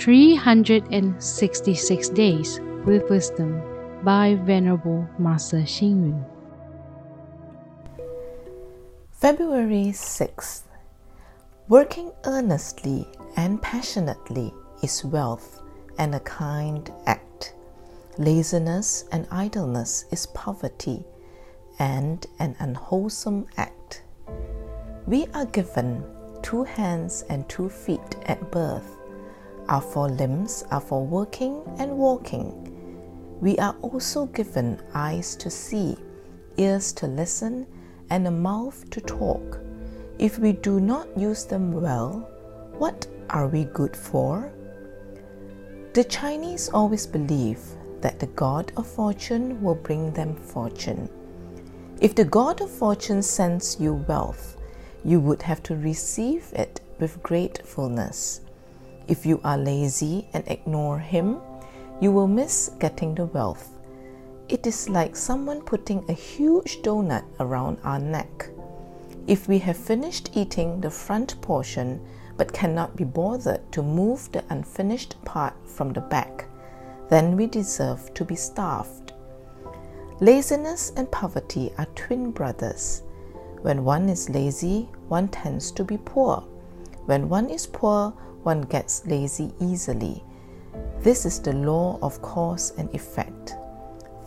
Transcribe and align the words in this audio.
366 0.00 2.08
Days 2.08 2.58
with 2.86 3.10
Wisdom 3.10 3.60
by 4.02 4.34
Venerable 4.34 5.06
Master 5.18 5.60
Hsing 5.60 6.06
Yun. 6.06 6.24
February 9.12 9.92
6th. 9.92 10.62
Working 11.68 12.12
earnestly 12.24 13.06
and 13.36 13.60
passionately 13.60 14.54
is 14.82 15.04
wealth 15.04 15.60
and 15.98 16.14
a 16.14 16.20
kind 16.20 16.90
act. 17.04 17.52
Laziness 18.16 19.04
and 19.12 19.28
idleness 19.30 20.06
is 20.10 20.24
poverty 20.28 21.04
and 21.78 22.26
an 22.38 22.56
unwholesome 22.60 23.44
act. 23.58 24.02
We 25.06 25.26
are 25.34 25.44
given 25.44 26.02
two 26.40 26.64
hands 26.64 27.26
and 27.28 27.46
two 27.50 27.68
feet 27.68 28.16
at 28.24 28.50
birth. 28.50 28.96
Our 29.68 29.80
four 29.80 30.08
limbs 30.08 30.64
are 30.70 30.80
for 30.80 31.04
working 31.04 31.62
and 31.78 31.96
walking. 31.96 32.66
We 33.40 33.56
are 33.58 33.76
also 33.82 34.26
given 34.26 34.80
eyes 34.94 35.36
to 35.36 35.50
see, 35.50 35.96
ears 36.56 36.92
to 36.94 37.06
listen, 37.06 37.66
and 38.10 38.26
a 38.26 38.30
mouth 38.30 38.88
to 38.90 39.00
talk. 39.00 39.60
If 40.18 40.38
we 40.38 40.52
do 40.52 40.80
not 40.80 41.08
use 41.16 41.44
them 41.44 41.72
well, 41.72 42.28
what 42.76 43.06
are 43.30 43.46
we 43.46 43.64
good 43.64 43.96
for? 43.96 44.52
The 45.94 46.04
Chinese 46.04 46.68
always 46.68 47.06
believe 47.06 47.60
that 48.00 48.18
the 48.18 48.26
God 48.26 48.72
of 48.76 48.86
fortune 48.86 49.62
will 49.62 49.74
bring 49.74 50.12
them 50.12 50.34
fortune. 50.36 51.08
If 52.00 52.14
the 52.14 52.24
God 52.24 52.60
of 52.60 52.70
fortune 52.70 53.22
sends 53.22 53.78
you 53.80 53.94
wealth, 53.94 54.56
you 55.04 55.20
would 55.20 55.42
have 55.42 55.62
to 55.64 55.76
receive 55.76 56.52
it 56.52 56.80
with 56.98 57.22
gratefulness. 57.22 58.42
If 59.08 59.26
you 59.26 59.40
are 59.44 59.58
lazy 59.58 60.28
and 60.32 60.44
ignore 60.46 60.98
Him, 60.98 61.38
you 62.00 62.12
will 62.12 62.28
miss 62.28 62.70
getting 62.78 63.14
the 63.14 63.26
wealth. 63.26 63.78
It 64.48 64.66
is 64.66 64.88
like 64.88 65.14
someone 65.14 65.62
putting 65.62 66.04
a 66.08 66.12
huge 66.12 66.82
donut 66.82 67.24
around 67.38 67.78
our 67.84 67.98
neck. 67.98 68.48
If 69.26 69.46
we 69.46 69.58
have 69.58 69.76
finished 69.76 70.30
eating 70.34 70.80
the 70.80 70.90
front 70.90 71.40
portion 71.40 72.00
but 72.36 72.52
cannot 72.52 72.96
be 72.96 73.04
bothered 73.04 73.70
to 73.72 73.82
move 73.82 74.32
the 74.32 74.42
unfinished 74.50 75.22
part 75.24 75.54
from 75.66 75.92
the 75.92 76.00
back, 76.00 76.46
then 77.10 77.36
we 77.36 77.46
deserve 77.46 78.12
to 78.14 78.24
be 78.24 78.34
starved. 78.34 79.12
Laziness 80.20 80.92
and 80.96 81.10
poverty 81.10 81.72
are 81.78 81.86
twin 81.94 82.30
brothers. 82.30 83.02
When 83.62 83.84
one 83.84 84.08
is 84.08 84.30
lazy, 84.30 84.88
one 85.08 85.28
tends 85.28 85.70
to 85.72 85.84
be 85.84 85.98
poor. 85.98 86.42
When 87.06 87.28
one 87.28 87.50
is 87.50 87.66
poor, 87.66 88.10
one 88.42 88.62
gets 88.62 89.06
lazy 89.06 89.52
easily. 89.60 90.24
This 91.00 91.26
is 91.26 91.40
the 91.40 91.52
law 91.52 91.98
of 92.02 92.20
cause 92.22 92.72
and 92.78 92.94
effect. 92.94 93.56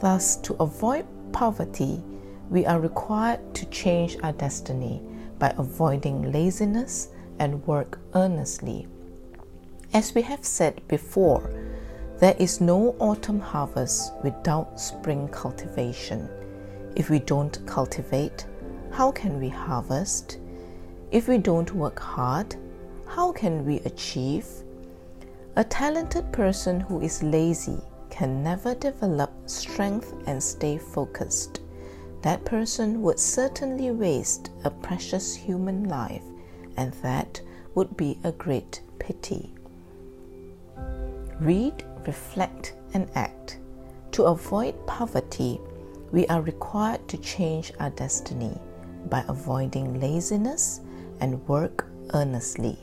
Thus, 0.00 0.36
to 0.36 0.54
avoid 0.54 1.06
poverty, 1.32 2.02
we 2.50 2.66
are 2.66 2.80
required 2.80 3.54
to 3.54 3.66
change 3.66 4.16
our 4.22 4.32
destiny 4.32 5.02
by 5.38 5.54
avoiding 5.56 6.32
laziness 6.32 7.08
and 7.38 7.66
work 7.66 7.98
earnestly. 8.14 8.86
As 9.94 10.14
we 10.14 10.22
have 10.22 10.44
said 10.44 10.86
before, 10.88 11.50
there 12.18 12.36
is 12.38 12.60
no 12.60 12.94
autumn 12.98 13.40
harvest 13.40 14.12
without 14.22 14.80
spring 14.80 15.28
cultivation. 15.28 16.28
If 16.94 17.10
we 17.10 17.18
don't 17.18 17.64
cultivate, 17.66 18.46
how 18.90 19.10
can 19.12 19.40
we 19.40 19.48
harvest? 19.48 20.38
If 21.12 21.28
we 21.28 21.38
don't 21.38 21.72
work 21.74 22.00
hard, 22.00 22.56
how 23.06 23.30
can 23.30 23.64
we 23.64 23.76
achieve? 23.80 24.46
A 25.54 25.62
talented 25.62 26.32
person 26.32 26.80
who 26.80 27.00
is 27.00 27.22
lazy 27.22 27.78
can 28.10 28.42
never 28.42 28.74
develop 28.74 29.30
strength 29.46 30.12
and 30.26 30.42
stay 30.42 30.78
focused. 30.78 31.60
That 32.22 32.44
person 32.44 33.02
would 33.02 33.20
certainly 33.20 33.92
waste 33.92 34.50
a 34.64 34.70
precious 34.70 35.34
human 35.34 35.84
life, 35.88 36.24
and 36.76 36.92
that 37.02 37.40
would 37.74 37.96
be 37.96 38.18
a 38.24 38.32
great 38.32 38.80
pity. 38.98 39.52
Read 41.38 41.84
reflect, 42.06 42.74
and 42.94 43.08
act. 43.14 43.58
To 44.12 44.24
avoid 44.24 44.74
poverty, 44.86 45.60
we 46.10 46.26
are 46.26 46.42
required 46.42 47.06
to 47.08 47.16
change 47.18 47.72
our 47.80 47.90
destiny 47.90 48.58
by 49.08 49.24
avoiding 49.28 50.00
laziness 50.00 50.80
and 51.22 51.38
work 51.46 51.86
earnestly. 52.14 52.76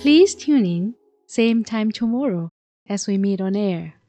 Please 0.00 0.34
tune 0.34 0.64
in, 0.64 0.94
same 1.26 1.62
time 1.62 1.92
tomorrow 1.92 2.50
as 2.88 3.06
we 3.06 3.18
meet 3.18 3.40
on 3.40 3.54
air. 3.54 3.99